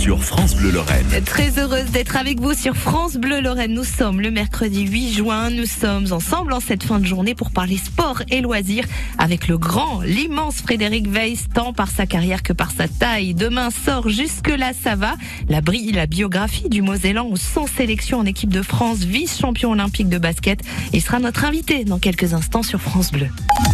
[0.00, 1.06] sur France Bleu Lorraine.
[1.26, 3.74] Très heureuse d'être avec vous sur France Bleu Lorraine.
[3.74, 5.50] Nous sommes le mercredi 8 juin.
[5.50, 8.86] Nous sommes ensemble en cette fin de journée pour parler sport et loisirs
[9.18, 13.34] avec le grand, l'immense Frédéric Weiss, tant par sa carrière que par sa taille.
[13.34, 15.16] Demain sort jusque-là, ça va.
[15.50, 15.60] La,
[15.92, 20.60] la biographie du Mosellan sans sélection en équipe de France, vice-champion olympique de basket.
[20.94, 23.28] Il sera notre invité dans quelques instants sur France Bleu.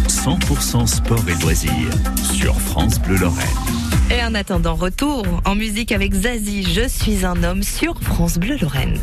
[0.09, 1.71] 100% sport et loisirs
[2.21, 3.96] sur France Bleu Lorraine.
[4.09, 8.55] Et en attendant, retour en musique avec Zazie, Je suis un homme sur France Bleu
[8.61, 8.97] Lorraine.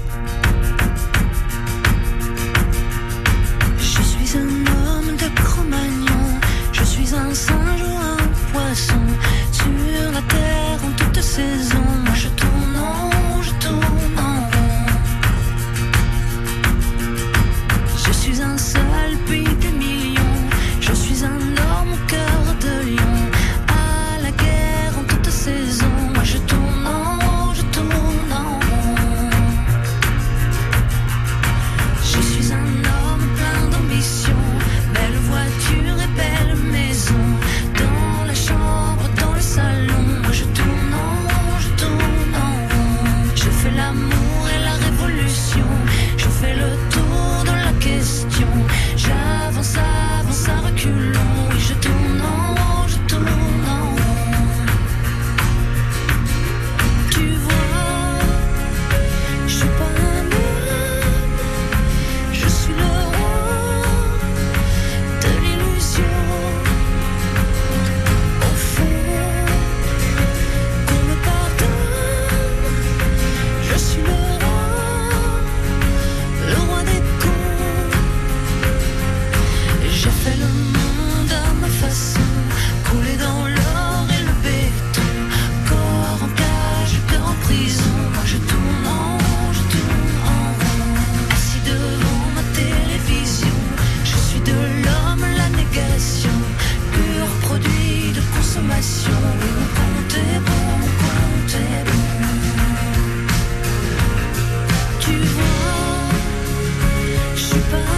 [3.79, 6.41] Je suis un homme de Cro-Magnon,
[6.73, 8.17] je suis un singe ou un
[8.51, 8.95] poisson,
[9.53, 14.87] sur la terre en toute saison, je tourne en je tourne en rond.
[18.07, 18.84] Je suis un seul
[107.55, 107.94] je suis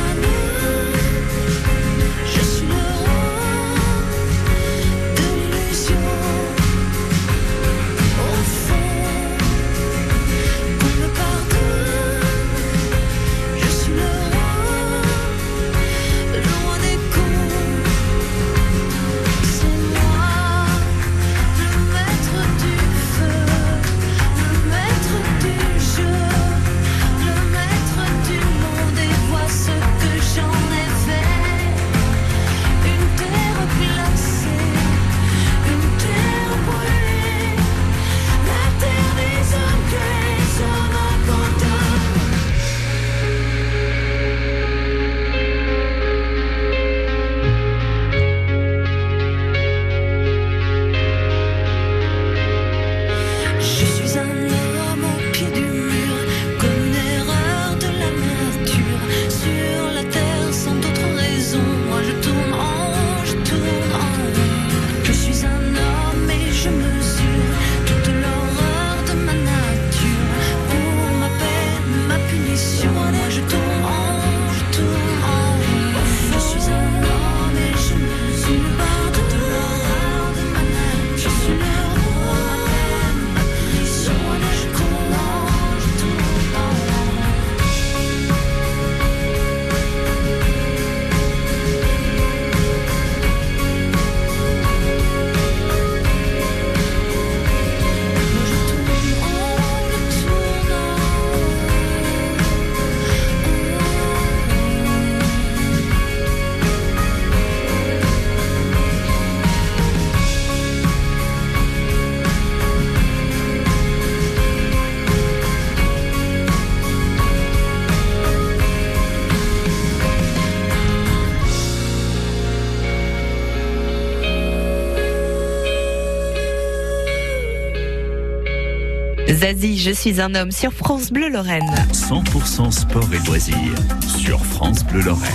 [129.52, 131.62] Zazie, Je suis un homme sur France Bleu Lorraine.
[131.92, 133.78] 100% sport et loisirs
[134.18, 135.30] sur France Bleu Lorraine.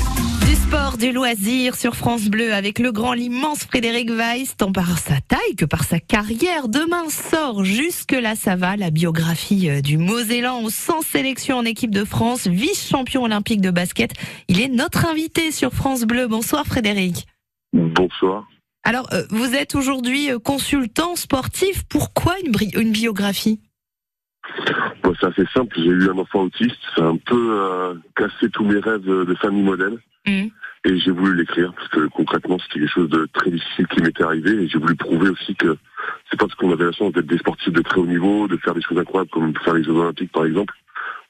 [0.45, 4.97] Du sport, du loisir sur France Bleu avec le grand, l'immense Frédéric Weiss, tant par
[4.99, 6.67] sa taille que par sa carrière.
[6.67, 12.03] Demain sort Jusque-là ça va, la biographie euh, du Mosellan sans sélection en équipe de
[12.03, 14.11] France, vice-champion olympique de basket.
[14.49, 16.27] Il est notre invité sur France Bleu.
[16.27, 17.27] Bonsoir Frédéric.
[17.71, 18.45] Bonsoir.
[18.83, 21.83] Alors, euh, vous êtes aujourd'hui euh, consultant sportif.
[21.87, 23.61] Pourquoi une, bri- une biographie?
[25.03, 25.75] Bon, c'est assez simple.
[25.77, 26.77] J'ai eu un enfant autiste.
[26.95, 29.98] Ça a un peu euh, cassé tous mes rêves de, famille modèle.
[30.27, 30.50] Mhm.
[30.83, 34.24] Et j'ai voulu l'écrire parce que concrètement, c'était quelque chose de très difficile qui m'était
[34.24, 34.51] arrivé.
[34.51, 35.77] Et j'ai voulu prouver aussi que
[36.30, 38.74] c'est parce qu'on avait la chance d'être des sportifs de très haut niveau, de faire
[38.74, 40.74] des choses incroyables comme faire les Jeux Olympiques par exemple,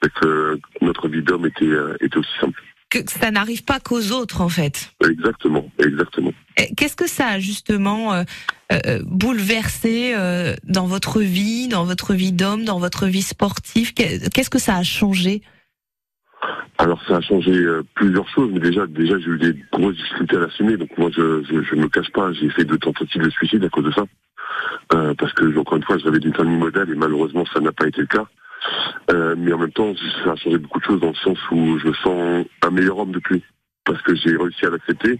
[0.01, 2.61] mais que notre vie d'homme était, euh, était aussi simple.
[2.91, 4.91] Que ça n'arrive pas qu'aux autres, en fait.
[5.09, 6.33] Exactement, exactement.
[6.75, 8.23] Qu'est-ce que ça a justement euh,
[8.73, 13.93] euh, bouleversé euh, dans votre vie, dans votre vie d'homme, dans votre vie sportive?
[13.93, 15.41] Qu'est- Qu'est-ce que ça a changé?
[16.77, 17.53] Alors ça a changé
[17.95, 20.75] plusieurs choses, mais déjà, déjà j'ai eu des grosses difficultés à l'assumer.
[20.75, 23.69] Donc moi, je, je, je me cache pas, j'ai fait deux tentatives de suicide à
[23.69, 24.03] cause de ça,
[25.17, 27.87] parce que encore une fois, je rêvais d'une famille modèle et malheureusement, ça n'a pas
[27.87, 28.25] été le cas.
[29.11, 29.93] Euh, mais en même temps,
[30.23, 32.99] ça a changé beaucoup de choses dans le sens où je me sens un meilleur
[32.99, 33.43] homme depuis,
[33.85, 35.19] parce que j'ai réussi à l'accepter.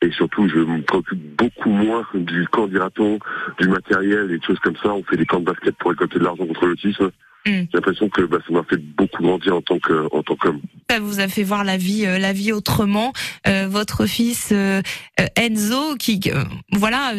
[0.00, 3.18] Et surtout, je me préoccupe beaucoup moins du camp dira-t-on,
[3.60, 4.92] du matériel et des choses comme ça.
[4.92, 7.10] On fait des camps de basket pour récolter de l'argent contre l'autisme.
[7.46, 7.50] Mm.
[7.50, 10.60] J'ai l'impression que bah, ça m'a fait beaucoup grandir en tant que en tant qu'homme.
[10.88, 13.12] Ça vous a fait voir la vie, euh, la vie autrement.
[13.46, 14.80] Euh, votre fils euh,
[15.20, 17.12] euh, Enzo, qui, euh, voilà,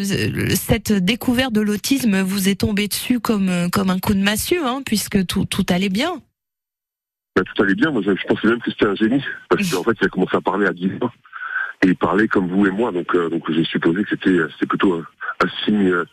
[0.56, 4.82] cette découverte de l'autisme vous est tombé dessus comme comme un coup de massue, hein,
[4.86, 6.22] puisque tout tout allait bien.
[7.36, 7.92] Bah, tout allait bien.
[7.92, 9.24] Moi, je, je pensais même que c'était un génie.
[9.50, 11.12] Parce qu'en fait, il a commencé à parler à 10 ans.
[11.84, 12.92] Et il parlait comme vous et moi.
[12.92, 15.04] Donc, euh, donc j'ai supposé que c'était, c'était plutôt un,
[15.44, 16.06] un signe euh,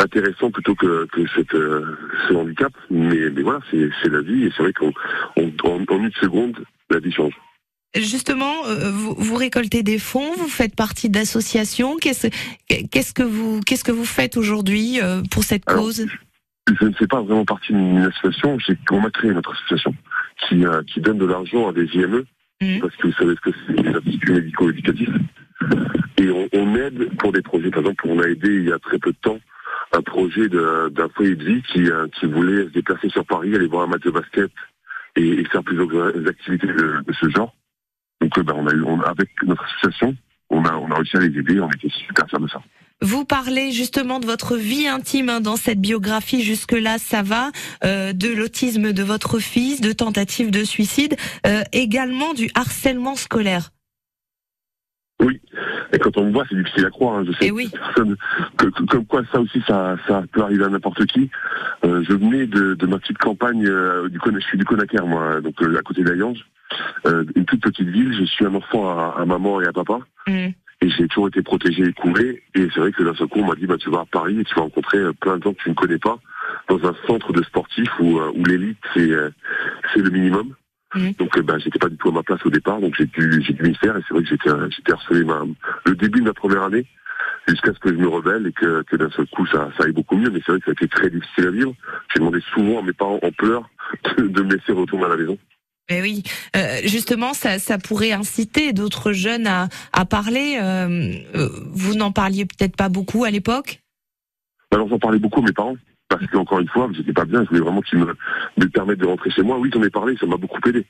[0.00, 1.96] intéressant plutôt que, que cette, euh,
[2.28, 2.72] ce handicap.
[2.90, 4.44] Mais, mais voilà, c'est, c'est la vie.
[4.44, 4.92] Et c'est vrai qu'en
[5.36, 5.50] on,
[5.98, 6.56] une seconde,
[6.90, 7.34] la vie change.
[7.96, 11.96] Justement, euh, vous, vous récoltez des fonds, vous faites partie d'associations.
[11.96, 12.28] Qu'est-ce
[12.68, 16.06] qu'est-ce que vous qu'est-ce que vous faites aujourd'hui euh, pour cette Alors, cause?
[16.68, 18.58] Je ne fais pas vraiment partie d'une association.
[18.60, 19.92] J'ai, on a créé notre association
[20.48, 22.24] qui, euh, qui donne de l'argent à des IME.
[22.62, 22.80] Mhm.
[22.80, 25.14] Parce que vous savez ce que c'est les instituts médico-éducatifs.
[26.18, 27.70] Et on, on aide pour des projets.
[27.70, 29.40] Par exemple, on a aidé il y a très peu de temps
[29.92, 33.66] un projet d'un foyer de vie qui, euh, qui voulait se déplacer sur Paris, aller
[33.66, 34.50] voir un match de basket
[35.16, 37.54] et, et faire plusieurs activités de, de ce genre.
[38.20, 40.14] Donc, euh, ben, on a eu, on- avec notre association,
[40.50, 41.60] on a, on a réussi à les aider.
[41.60, 42.62] On était super fiers de ça.
[43.02, 46.42] Vous parlez justement de votre vie intime hein, dans cette biographie.
[46.42, 47.50] Jusque là, ça va.
[47.82, 51.16] euh, de l'autisme de votre fils, de tentatives de suicide,
[51.46, 53.70] euh, également du harcèlement scolaire.
[55.92, 57.18] Et quand on me voit, c'est difficile à croire.
[57.18, 57.24] hein.
[57.26, 57.68] Je sais Eh oui.
[57.72, 58.16] personne,
[58.56, 61.30] que, que- comme quoi ça aussi, ça, ça peut arriver à n'importe qui.
[61.84, 65.40] Euh, je venais de, de ma petite campagne euh, du je suis du Conacaire, moi,
[65.40, 66.44] donc euh, à côté d'Ayange,
[67.06, 68.12] euh, une toute petite ville.
[68.18, 69.98] Je suis un enfant à, à maman et à papa,
[70.28, 70.52] Mhm.
[70.82, 72.42] et j'ai toujours été protégé et couvé.
[72.54, 74.38] Et c'est vrai que d'un seul coup, on m'a dit, bah, tu vas à Paris
[74.38, 76.18] et tu vas rencontrer euh, plein de gens que tu ne connais pas
[76.68, 79.10] dans un centre de sportifs où, euh, où l'élite c'est
[79.92, 80.54] c'est le minimum.
[80.94, 81.12] Mhm.
[81.18, 83.42] Donc euh, bah, j'étais pas du tout à ma place au départ, donc j'ai dû
[83.46, 85.42] j'ai dû m'y faire et c'est vrai que j'étais j'étais harcelé ma,
[85.86, 86.84] le début de ma première année
[87.46, 89.92] jusqu'à ce que je me rebelle et que, que d'un seul coup ça, ça aille
[89.92, 90.30] beaucoup mieux.
[90.30, 91.74] Mais c'est vrai que ça a été très difficile à vivre.
[92.12, 93.68] J'ai demandé souvent à mes parents en pleurs
[94.18, 95.38] de, de me laisser retourner à la maison.
[95.92, 96.22] Eh oui,
[96.56, 100.58] Euh, justement, ça, ça pourrait inciter d'autres jeunes à, à parler.
[100.62, 103.80] euh, euh, vous n'en parliez peut-être pas beaucoup à l'époque?
[104.72, 105.76] Alors j'en parlais beaucoup à mes parents
[106.10, 107.42] parce qu'encore une fois, j'étais pas bien.
[107.44, 108.14] Je voulais vraiment qu'ils me,
[108.58, 109.56] me permettent de rentrer chez moi.
[109.58, 110.84] Oui, j'en ai parlé, ça m'a beaucoup aidé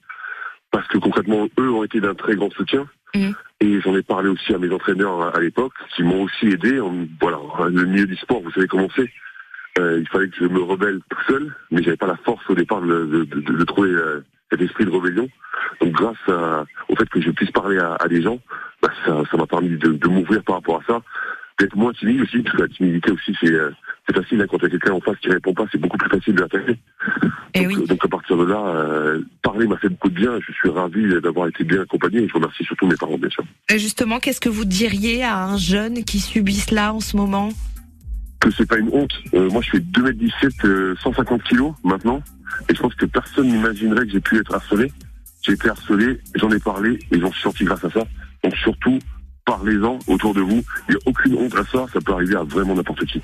[0.73, 2.87] parce que concrètement, eux ont été d'un très grand soutien.
[3.15, 3.35] Mhm.
[3.61, 6.81] Et j'en ai parlé aussi à mes entraîneurs à, à l'époque, qui m'ont aussi aidé.
[6.81, 7.39] En, voilà,
[7.69, 9.11] le milieu du sport, vous savez comment c'est.
[9.79, 12.55] Euh, il fallait que je me rebelle tout seul, mais j'avais pas la force au
[12.55, 15.29] départ de, de, de- de trouver euh, cet esprit de rébellion.
[15.81, 18.39] Donc grâce à- au fait que je puisse parler à, à des gens,
[18.83, 21.01] bah, ça ça m'a permis de, de m'ouvrir par rapport à ça,
[21.61, 23.71] d'être moins timide aussi, parce que la timidité aussi c'est euh,
[24.13, 26.09] facile hein, quand il y a quelqu'un en face qui répond pas, c'est beaucoup plus
[26.09, 26.77] facile de l'attaquer.
[27.55, 27.87] Eh donc, oui.
[27.87, 30.39] donc à partir de là, euh, parler m'a fait beaucoup de bien.
[30.47, 33.45] Je suis ravi d'avoir été bien accompagné et je remercie surtout mes parents bien sûr.
[33.71, 37.51] Euh, Justement, qu'est-ce que vous diriez à un jeune qui subit cela en ce moment?
[38.41, 39.13] Que c'est pas une honte.
[39.35, 42.23] Euh, moi, je fais 2m17, euh, 150 kilos maintenant,
[42.69, 44.93] et je pense que personne n'imaginerait que j'ai pu être harcelé.
[45.43, 48.05] J'ai été harcelé, j'en ai parlé, et j'en suis sorti grâce à ça.
[48.43, 48.99] Donc surtout,
[49.51, 50.63] parlez-en autour de vous.
[50.89, 53.21] Il n'y a aucune honte à ça, ça peut arriver à vraiment n'importe qui.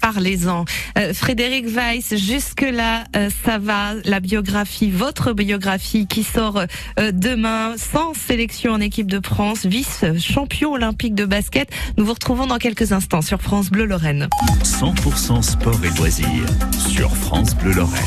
[0.00, 0.66] Parlez-en.
[0.98, 7.74] Euh, Frédéric Weiss, jusque-là, euh, ça va, la biographie, votre biographie qui sort euh, demain,
[7.76, 11.70] sans sélection en équipe de France, vice-champion olympique de basket.
[11.96, 14.28] Nous vous retrouvons dans quelques instants sur France Bleu Lorraine.
[14.62, 16.28] 100% sport et loisirs
[16.78, 18.04] sur France Bleu Lorraine.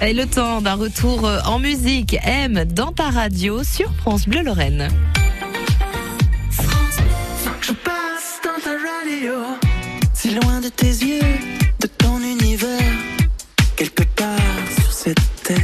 [0.00, 4.88] Et le temps d'un retour en musique, M dans ta radio sur France Bleu Lorraine.
[9.14, 9.34] Radio,
[10.12, 11.20] si loin de tes yeux,
[11.80, 12.92] de ton univers,
[13.76, 14.38] quelque part
[14.80, 15.58] sur cette terre.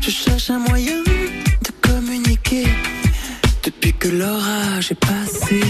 [0.00, 1.02] Je cherche un moyen
[3.64, 5.60] Depuis que l'orage est passé.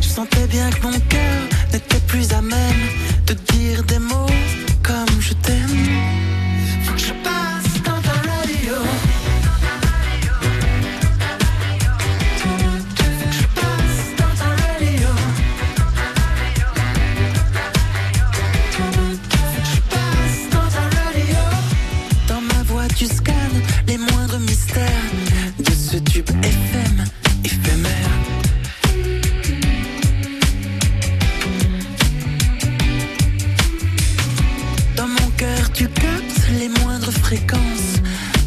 [0.00, 1.19] Je sentais bien que mon cœur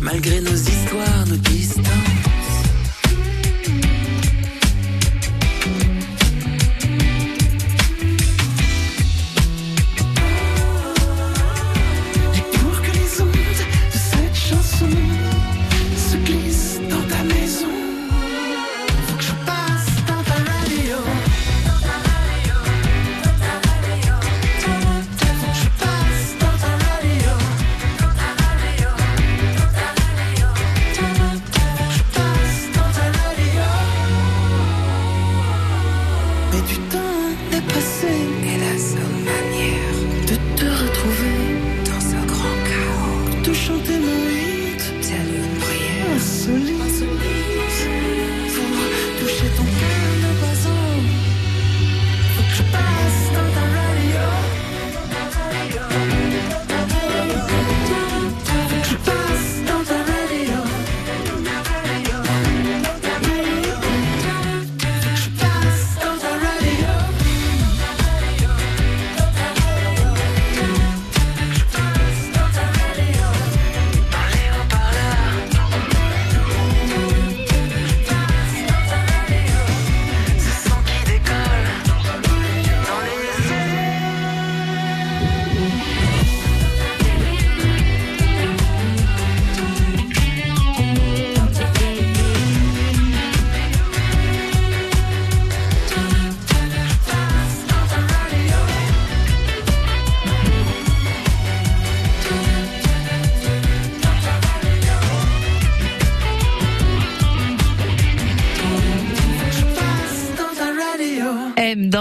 [0.01, 0.82] malgré nos histoires,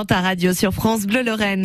[0.05, 1.65] ta radio sur France Bleu Lorraine.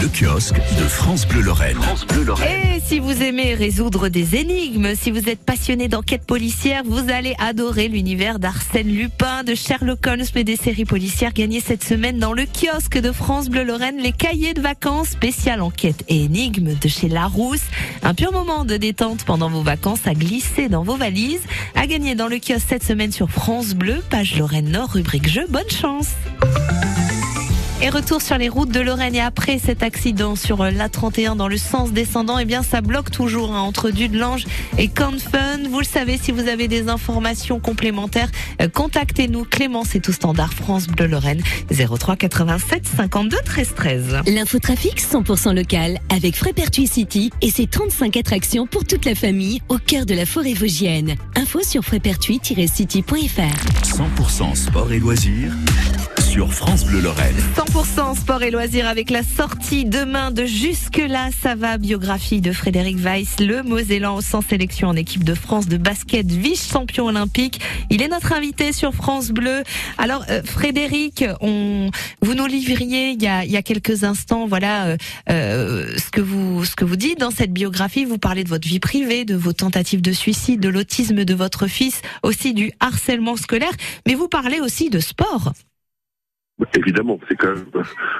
[0.00, 1.76] Le kiosque de France Bleu Lorraine.
[1.76, 2.76] France Bleu Lorraine.
[2.76, 7.34] Et si vous aimez résoudre des énigmes, si vous êtes passionné d'enquête policière, vous allez
[7.38, 12.32] adorer l'univers d'Arsène Lupin, de Sherlock Holmes, mais des séries policières gagnées cette semaine dans
[12.32, 16.88] le kiosque de France Bleu Lorraine, les cahiers de vacances spécial enquête et énigmes de
[16.88, 17.64] chez Larousse.
[18.02, 21.42] Un pur moment de détente pendant vos vacances à glisser dans vos valises,
[21.74, 25.46] à gagner dans le kiosque cette semaine sur France Bleu, page Lorraine Nord, rubrique jeu.
[25.48, 26.10] Bonne chance!
[27.84, 31.56] Et retour sur les routes de Lorraine et après cet accident sur l'A31 dans le
[31.56, 34.46] sens descendant, eh bien ça bloque toujours hein, entre Dudelange
[34.78, 35.64] et Canfun.
[35.68, 39.44] Vous le savez, si vous avez des informations complémentaires, euh, contactez-nous.
[39.46, 44.20] Clément, c'est tout standard France Bleu Lorraine 03 87 52 13 13.
[44.28, 49.78] L'infotrafic 100% local avec Frépertuis City et ses 35 attractions pour toute la famille au
[49.78, 51.16] cœur de la forêt vosgienne.
[51.34, 53.82] Info sur frépertuis-city.fr.
[53.82, 55.52] 100% sport et loisirs
[56.32, 57.36] sur France Bleu Lorraine.
[57.56, 62.96] 100% sport et loisirs avec la sortie demain de Jusque-là, ça va, biographie de Frédéric
[62.96, 67.60] Weiss, le Mosellan sans sélection en équipe de France de basket, vice-champion olympique.
[67.90, 69.62] Il est notre invité sur France Bleu.
[69.98, 71.90] Alors, euh, Frédéric, on,
[72.22, 74.96] vous nous livriez il y a, il y a quelques instants, voilà, euh,
[75.28, 78.06] euh, ce que vous, ce que vous dites dans cette biographie.
[78.06, 81.66] Vous parlez de votre vie privée, de vos tentatives de suicide, de l'autisme de votre
[81.66, 83.72] fils, aussi du harcèlement scolaire,
[84.06, 85.52] mais vous parlez aussi de sport.
[86.76, 87.64] Évidemment, c'est quand même,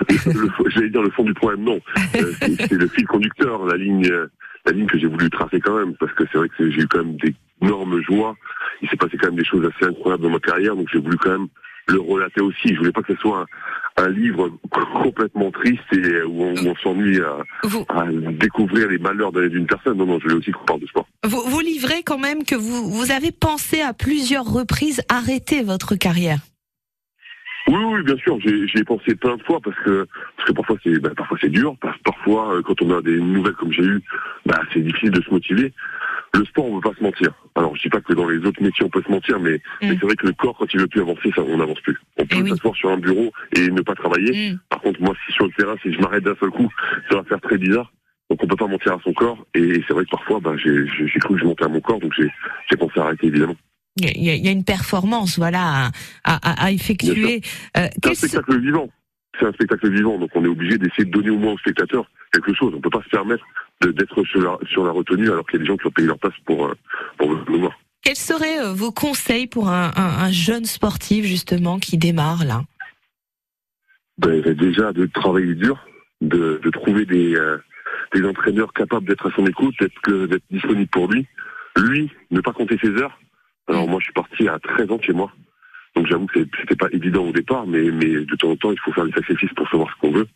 [0.09, 1.81] le, j'allais dire le fond du problème, non.
[2.17, 4.27] Euh, c'est c'est le fil conducteur, la ligne, euh,
[4.67, 6.89] la ligne que j'ai voulu tracer quand même, parce que c'est vrai que j'ai eu
[6.89, 8.35] quand même d'énormes joies.
[8.83, 11.17] Il s'est passé quand même des choses assez incroyables dans ma carrière, donc j'ai voulu
[11.19, 11.49] quand même
[11.89, 12.69] le relater aussi.
[12.75, 13.45] Je voulais pas que ce soit
[13.97, 14.51] un, un livre
[15.03, 19.33] complètement triste et euh, où on, où on s'ennuie à, Vous, à découvrir les malheurs
[19.33, 19.99] d'une personne.
[19.99, 21.07] Non, non, je voulais aussi qu'on parle de sport.
[21.25, 25.97] vous, vous livrez quand même que vous, vous avez pensé à plusieurs reprises arrêter votre
[25.97, 26.39] carrière.
[27.69, 30.53] Oui, oui, bien sûr, j'ai j'y ai pensé plein de fois parce que parce que
[30.53, 33.73] parfois c'est bah, parfois c'est dur, parce- parfois euh, quand on a des nouvelles comme
[33.73, 34.03] j'ai eu,
[34.47, 35.73] bah c'est difficile de se motiver.
[36.35, 37.31] Le sport, on veut pas se mentir.
[37.55, 39.91] Alors je dis pas que dans les autres métiers on peut se mentir, mais, mais
[39.91, 41.97] c'est vrai que le corps quand il veut plus avancer, ça on n'avance plus.
[42.19, 42.51] On peut Eh oui.
[42.51, 44.53] s'asseoir sur un bureau et ne pas travailler.
[44.53, 44.59] Mm.
[44.71, 46.69] Par contre, moi, si sur le terrain, si je m'arrête d'un seul coup,
[47.11, 47.93] ça va faire très bizarre.
[48.31, 49.45] Donc on peut pas mentir à son corps.
[49.55, 50.87] Et c'est vrai que parfois, bah, j'ai
[51.21, 52.29] cru que je montais à mon corps, donc j'ai
[52.71, 53.57] j'ai pensé à arrêter évidemment.
[53.97, 55.91] Il y a- y, une performance, voilà,
[56.25, 57.43] à, à- à effectuer.
[57.77, 58.89] Euh, C'est un spectacle vivant.
[59.39, 62.07] C'est un spectacle vivant, donc on est obligé d'essayer de donner au moins aux spectateurs
[62.33, 62.73] quelque chose.
[62.75, 63.45] On peut pas se permettre
[63.83, 66.07] d'être sur la, sur la retenue alors qu'il y a des gens qui ont payé
[66.09, 66.75] leur place pour, euh,
[67.19, 67.73] pour nous voir.
[68.03, 72.63] Quels seraient euh, vos conseils pour un, un- un jeune sportif justement qui démarre là?
[74.19, 75.79] Ben, déjà de travailler dur,
[76.21, 77.59] de, de trouver des, euh,
[78.15, 81.27] des entraîneurs capables d'être à son écoute, d'être disponible pour lui.
[81.77, 83.19] Lui, ne pas compter ses heures.
[83.73, 85.33] Alors moi, je suis parti à 13 ans chez moi.
[85.95, 88.93] Donc j'avoue que c'était pas évident au départ, mais, de temps en temps, il faut
[88.93, 90.27] faire des sacrifices pour savoir ce qu'on veut.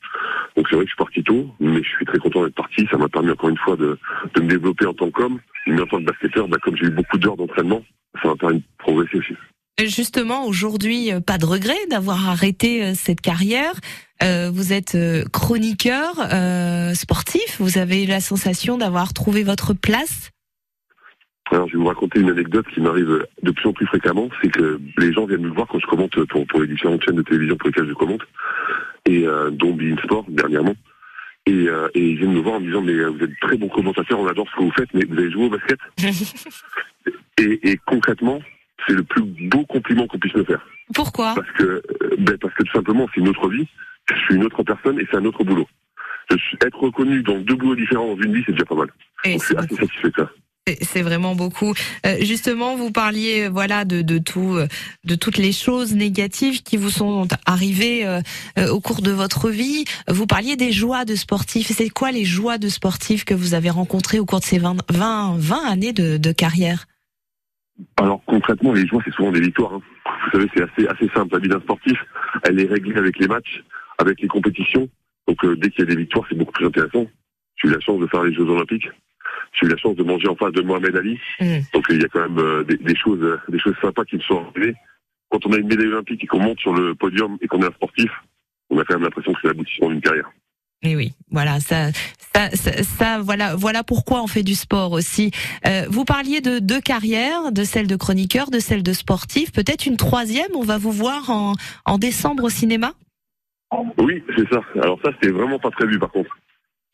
[0.54, 2.86] Donc c'est vrai que je suis parti tôt, mais je suis très content d'être parti.
[2.90, 3.98] Ça m'a permis encore une fois de,
[4.36, 5.38] me développer en tant qu'homme.
[5.66, 7.82] Mais en tant que basketteur, ben, comme j'ai eu beaucoup d'heures d'entraînement,
[8.22, 9.34] ça m'a permis de progresser aussi.
[9.78, 13.74] Justement, aujourd'hui, euh, pas de regret d'avoir arrêté euh, cette carrière.
[14.22, 17.56] Euh, vous êtes euh, chroniqueur euh, sportif.
[17.60, 20.30] Vous avez la sensation d'avoir trouvé votre place.
[21.52, 24.50] Alors, je vais vous raconter une anecdote qui m'arrive de plus en plus fréquemment, c'est
[24.50, 27.22] que les gens viennent me voir quand je commente pour, pour les différentes chaînes de
[27.22, 28.22] télévision pour lesquelles je commente,
[29.06, 30.74] et euh, dont Bein Sport dernièrement.
[31.46, 33.56] Et, euh, et ils viennent me voir en me disant mais euh, vous êtes très
[33.56, 35.78] bon commentateur, on adore ce que vous faites, mais vous avez joué au basket
[37.40, 38.40] et, et concrètement,
[38.86, 40.66] c'est le plus beau compliment qu'on puisse me faire.
[40.94, 41.34] Pourquoi?
[41.36, 41.82] Parce que, euh,
[42.18, 43.68] ben, parce que tout simplement, c'est une autre vie,
[44.10, 45.68] je suis une autre personne et c'est un autre boulot.
[46.30, 48.88] Je suis- être reconnu dans deux boulots différents dans une vie, c'est déjà pas mal.
[49.24, 50.30] Et Donc je c'est suis assez satisfait de ça.
[50.66, 51.74] C'est- vraiment beaucoup.
[52.04, 54.66] Euh, justement, vous parliez euh, voilà de, tout, euh,
[55.04, 58.04] de toutes les choses négatives qui vous sont arrivées
[58.70, 59.84] au cours de votre vie.
[60.08, 61.68] Vous parliez des joies de sportifs.
[61.68, 64.76] C'est quoi les joies de sportifs que vous avez rencontrées au cours de ces 20,
[64.90, 66.86] 20, 20 années de, carrière?
[67.98, 69.74] Alors concrètement, les joies, c'est souvent des victoires.
[69.74, 69.82] hein.
[70.32, 71.34] Vous savez, c'est assez, assez simple.
[71.34, 71.98] La vie d'un sportif,
[72.42, 73.62] elle est réglée avec les matchs,
[73.98, 74.88] avec les compétitions.
[75.28, 77.06] Donc dès qu'il y a des victoires, c'est beaucoup plus intéressant.
[77.62, 78.88] J'ai eu la chance de faire les Jeux Olympiques.
[79.58, 81.18] J'ai eu la chance de manger en face de Mohamed Ali.
[81.40, 81.58] Mm.
[81.72, 84.16] Donc il y a quand même euh, des, des choses, euh, des choses sympas qui
[84.16, 84.74] me sont arrivées.
[85.30, 87.66] Quand on a une médaille olympique et qu'on monte sur le podium et qu'on est
[87.66, 88.10] un sportif,
[88.70, 90.30] on a quand même l'impression que c'est l'aboutissement d'une carrière.
[90.82, 91.90] Et oui, voilà, ça,
[92.34, 95.30] ça, ça, ça, voilà, voilà pourquoi on fait du sport aussi.
[95.66, 99.52] Euh, vous parliez de deux carrières, de celle de chroniqueur, de celle de sportif.
[99.52, 100.54] Peut-être une troisième.
[100.54, 101.54] On va vous voir en,
[101.86, 102.92] en décembre au cinéma?
[103.98, 104.60] Oui, c'est ça.
[104.82, 106.30] Alors ça, c'était vraiment pas prévu par contre.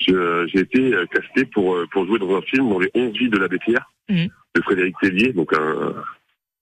[0.06, 3.28] J'ai été euh, casté pour, euh, pour jouer dans un film dans les 11 vies
[3.28, 4.28] de la BTR Mhm.
[4.56, 5.94] de Frédéric Tellier, donc un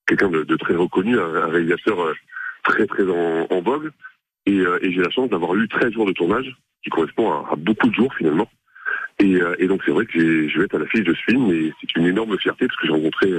[0.06, 2.12] quelqu'un de, de très reconnu, un, réalisateur euh,
[2.64, 3.90] très très en, en vogue.
[4.46, 7.56] Et, et j'ai la chance d'avoir eu 13 jours de tournage, qui correspond à, à
[7.56, 8.48] beaucoup de jours finalement.
[9.18, 11.72] Et, et donc c'est vrai que je vais être à l'affiche de ce film et
[11.80, 13.30] c'est une énorme fierté parce que j'ai rencontré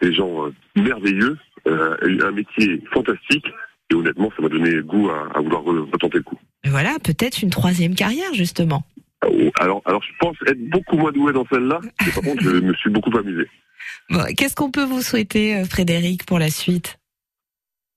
[0.00, 3.46] des gens merveilleux, un métier fantastique
[3.90, 6.38] et honnêtement ça m'a donné goût à, à vouloir re- retenter le coup.
[6.64, 8.84] Et Voilà, peut-être une troisième carrière justement.
[9.60, 12.72] Alors, alors je pense être beaucoup moins doué dans celle-là, mais par contre je me
[12.74, 13.46] suis beaucoup amusé.
[14.10, 16.98] Bon, Qu'est-ce qu'on peut vous souhaiter, euh, Frédéric, pour la suite?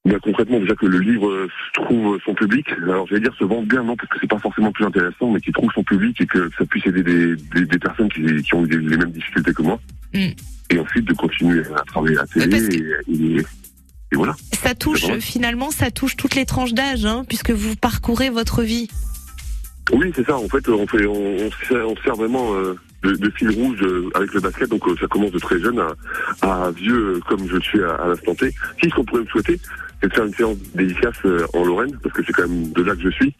[0.05, 2.65] Bien concrètement, déjà que le livre euh, trouve son public.
[2.83, 5.39] Alors j'allais dire se vende bien, non, parce que c'est pas forcément plus intéressant, mais
[5.41, 8.53] qu'il trouve son public et que ça puisse aider des, des, des personnes qui, qui
[8.55, 9.79] ont eu les mêmes difficultés que moi.
[10.13, 10.27] Mm.
[10.71, 12.75] Et ensuite de continuer à travailler à la télé
[13.07, 13.45] et, et-
[14.13, 14.33] et voilà.
[14.53, 18.89] Ça touche finalement, ça touche toutes les tranches d'âge, hein, puisque vous parcourez votre vie.
[19.91, 20.37] Oui, c'est ça.
[20.37, 24.33] En fait, on fait, on, on sert, vraiment euh, de, de fil rouge euh, avec
[24.33, 24.69] le basket.
[24.69, 27.83] Donc, euh, ça commence de très jeune à, à vieux, euh, comme je le suis
[27.83, 28.51] à, à l'instant T.
[28.81, 29.59] Si ce qu'on pourrait me souhaiter,
[30.01, 32.81] c'est de faire une séance dédicace euh, en Lorraine, parce que c'est quand même de
[32.83, 33.33] là que je suis.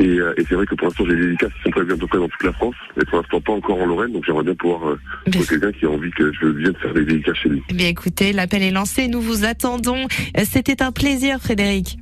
[0.00, 1.96] Et, euh, et c'est vrai que pour l'instant, j'ai des dédicaces qui sont prévues à
[1.96, 4.12] peu près dans toute la France, et pour l'instant pas encore en Lorraine.
[4.12, 4.98] Donc, j'aimerais bien pouvoir euh,
[5.30, 7.62] trouver quelqu'un qui a envie que je vienne faire des dédicaces chez lui.
[7.68, 10.08] Eh bien, écoutez, l'appel est lancé, nous vous attendons.
[10.44, 11.98] C'était un plaisir, Frédéric.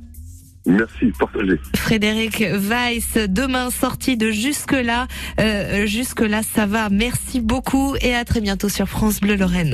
[0.65, 1.59] Merci, partagez.
[1.75, 5.07] Frédéric Weiss, demain sortie de jusque-là.
[5.39, 6.89] Euh, jusque-là, ça va.
[6.89, 9.69] Merci beaucoup et à très bientôt sur France Bleu Lorraine.